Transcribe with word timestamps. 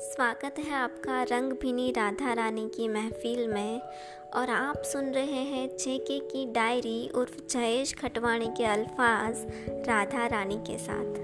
स्वागत 0.00 0.54
है 0.58 0.74
आपका 0.74 1.22
रंग 1.22 1.52
भिनी 1.52 1.90
राधा 1.90 2.32
रानी 2.32 2.68
की 2.68 2.88
महफिल 2.88 3.48
में। 3.48 3.80
और 4.34 4.50
आप 4.50 4.82
सुन 4.82 5.04
रहे 5.04 5.42
हैं 5.42 5.76
जेके 5.76 6.18
की 6.18 6.52
डायरी 6.52 7.08
उर्फ़ 7.08 7.46
जयेश 7.50 7.94
खटवाणी 7.94 8.46
के 8.46 8.64
अल्फाज 8.64 9.46
राधा 9.68 10.26
रानी 10.26 10.56
के 10.56 10.78
साथ। 10.78 11.14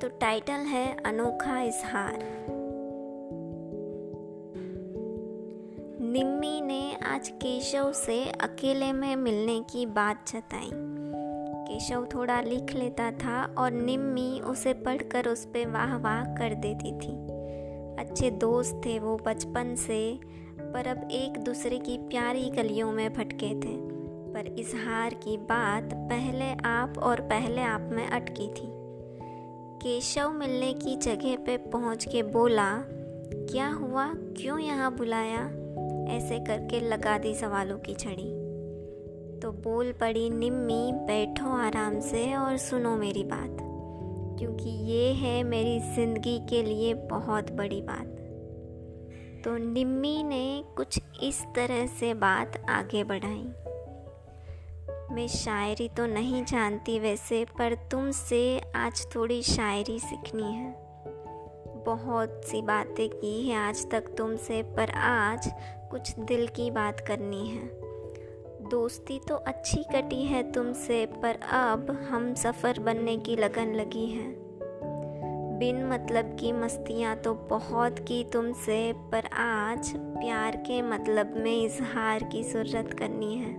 तो 0.00 0.08
टाइटल 0.08 0.52
है 0.52 0.96
अनोखा 1.06 1.62
इजहार। 1.62 2.18
निम्मी 6.00 6.60
ने 6.60 6.96
आज 7.02 7.28
केशव 7.28 7.92
से 7.92 8.24
अकेले 8.24 8.92
में 8.92 9.16
मिलने 9.16 9.60
की 9.60 9.86
बात 9.86 10.28
जताई। 10.28 10.93
केशव 11.74 12.08
थोड़ा 12.14 12.40
लिख 12.40 12.74
लेता 12.74 13.10
था 13.10 13.54
और 13.58 13.70
निम्मी 13.70 14.40
उसे 14.40 14.72
पढ़कर 14.72 15.28
उस 15.28 15.44
पर 15.44 15.70
वाह 15.70 15.96
वाह 15.96 16.24
कर 16.24 16.54
देती 16.54 16.92
थी। 16.92 17.26
अच्छे 18.02 18.30
दोस्त 18.30 18.80
थे 18.86 18.98
वो 18.98 19.16
बचपन 19.16 19.74
से, 19.74 20.18
पर 20.60 20.86
अब 20.86 21.08
एक 21.12 21.38
दूसरे 21.38 21.78
की 21.78 21.98
प्यारी 21.98 22.50
गलियों 22.50 22.92
में 22.92 23.12
भटके 23.12 23.46
थे। 23.46 23.76
पर 24.32 24.54
इजहार 24.58 25.14
की 25.14 25.36
बात 25.36 25.90
पहले 25.94 26.52
आप 26.64 26.98
और 26.98 27.20
पहले 27.20 27.62
आप 27.62 27.90
में 27.92 28.06
अटकी 28.06 28.46
थी। 28.46 28.70
केशव 29.82 30.32
मिलने 30.32 30.72
की 30.72 30.96
जगह 30.96 31.36
पे 31.36 31.56
पहुँच 31.56 32.04
के 32.04 32.22
बोला, 32.22 32.78
क्या 33.34 33.68
हुआ? 33.68 34.12
क्यों 34.14 34.58
यहाँ 34.58 34.96
बुलाया? 34.96 35.40
ऐसे 36.16 36.38
करके 36.38 36.80
लगा 36.80 37.18
दी 37.18 37.34
सवालों 37.34 37.78
की 37.78 37.94
छड़ी। 37.94 38.43
तो 39.44 39.50
बोल 39.52 39.92
पड़ी, 39.92 40.30
निम्मी, 40.30 40.92
बैठो 40.92 41.48
आराम 41.48 41.98
से 42.00 42.34
और 42.34 42.56
सुनो 42.56 42.96
मेरी 42.96 43.24
बात, 43.24 43.56
क्योंकि 44.38 44.70
ये 44.70 45.12
है 45.12 45.42
मेरी 45.42 45.78
ज़िंदगी 45.94 46.38
के 46.38 46.62
लिए 46.62 46.94
बहुत 46.94 47.50
बड़ी 47.52 47.82
बात। 47.82 49.42
तो 49.44 49.56
निम्मी 49.56 50.22
ने 50.22 50.64
कुछ 50.76 51.00
इस 51.22 51.44
तरह 51.56 51.86
से 51.86 52.14
बात 52.14 52.64
आगे 52.70 53.04
बढ़ाई। 53.04 53.44
मैं 55.14 55.28
शायरी 55.28 55.88
तो 55.88 56.06
नहीं 56.06 56.44
जानती 56.44 56.98
वैसे, 56.98 57.44
पर 57.58 57.74
तुमसे 57.74 58.60
आज 58.76 59.06
थोड़ी 59.14 59.42
शायरी 59.42 59.98
सीखनी 59.98 60.52
है। 60.52 60.74
बहुत 61.86 62.40
सी 62.44 62.62
बातें 62.62 63.08
की 63.08 63.48
है 63.48 63.56
आज 63.58 63.90
तक 63.90 64.14
तुमसे, 64.18 64.62
पर 64.62 64.90
आज 64.90 65.52
कुछ 65.90 66.18
दिल 66.18 66.46
की 66.46 66.70
बात 66.70 67.00
करनी 67.00 67.48
है। 67.48 67.83
दोस्ती 68.70 69.18
तो 69.28 69.34
अच्छी 69.34 69.82
कटी 69.82 70.22
है 70.22 70.52
तुमसे, 70.52 71.06
पर 71.06 71.38
अब 71.52 71.90
हम 72.10 72.34
सफ़र 72.34 72.78
बनने 72.78 73.16
की 73.16 73.36
लगन 73.36 73.74
लगी 73.74 74.06
है। 74.06 74.26
बिन 75.58 75.84
मतलब 75.86 76.36
की 76.40 76.52
मस्तियाँ 76.52 77.16
तो 77.16 77.34
बहुत 77.34 77.98
की 77.98 78.24
तुमसे, 78.24 78.92
पर 79.12 79.26
आज 79.36 79.92
प्यार 79.96 80.56
के 80.56 80.82
मतलब 80.82 81.34
में 81.36 81.64
इजहार 81.64 82.24
की 82.24 82.42
ज़रूरत 82.42 82.94
करनी 82.98 83.36
है। 83.36 83.52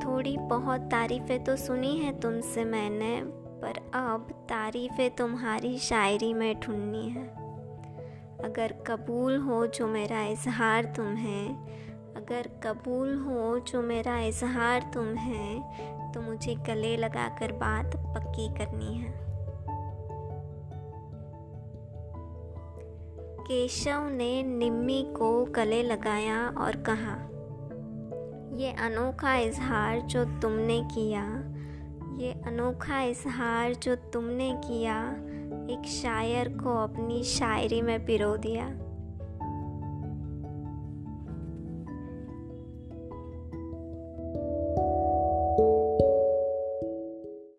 थोड़ी 0.00 0.36
बहुत 0.38 0.80
तारीफ़ें 0.80 1.44
तो 1.44 1.56
सुनी 1.56 1.96
है 1.98 2.20
तुमसे 2.20 2.64
मैंने, 2.64 3.16
पर 3.62 3.90
अब 3.94 4.28
तारीफ़ें 4.48 5.10
तुम्हारी 5.10 5.78
शायरी 5.78 6.34
में 6.34 6.60
ढूंढनी 6.60 7.08
है। 7.08 7.26
अगर 8.44 8.72
कबूल 8.86 9.36
हो 9.36 9.66
जो 9.66 9.86
मेरा 9.86 10.22
इजहार 10.22 10.84
तुम्हें 10.84 11.56
अगर 12.16 12.48
कबूल 12.64 13.14
हो 13.18 13.58
जो 13.58 13.82
मेरा 13.82 14.18
इजहार 14.18 14.90
तुम 14.94 15.14
है 15.16 16.12
तो 16.12 16.20
मुझे 16.20 16.54
गले 16.66 16.96
लगाकर 16.96 17.52
बात 17.52 17.96
पक्की 17.96 18.48
करनी 18.48 18.96
है। 18.96 19.12
केशव 23.42 24.08
ने 24.12 24.42
निम्मी 24.42 25.02
को 25.16 25.44
गले 25.44 25.82
लगाया 25.82 26.46
और 26.58 26.76
कहा, 26.88 27.16
ये 28.56 28.72
अनोखा 28.80 29.34
इजहार 29.36 30.00
जो 30.00 30.24
तुमने 30.40 30.80
किया, 30.94 31.24
ये 32.18 32.32
अनोखा 32.46 33.00
इजहार 33.02 33.74
जो 33.74 33.94
तुमने 34.12 34.52
किया, 34.64 34.98
एक 35.70 35.86
शायर 35.88 36.48
को 36.58 36.76
अपनी 36.82 37.22
शायरी 37.24 37.80
में 37.82 38.04
पिरो 38.06 38.36
दिया। 38.36 38.66